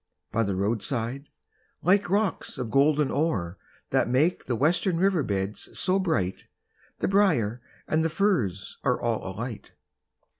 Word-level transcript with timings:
By 0.31 0.41
the 0.41 0.55
roadside, 0.55 1.29
like 1.83 2.09
rocks 2.09 2.57
of 2.57 2.71
golden 2.71 3.11
ore 3.11 3.59
That 3.91 4.09
make 4.09 4.45
the 4.45 4.55
western 4.55 4.97
river 4.97 5.21
beds 5.21 5.77
so 5.77 5.99
bright, 5.99 6.47
The 6.97 7.07
briar 7.07 7.61
and 7.87 8.03
the 8.03 8.09
furze 8.09 8.79
are 8.83 8.99
all 8.99 9.21
alight! 9.35 9.73